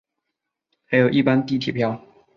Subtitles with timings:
[0.87, 2.03] 还有一般地铁票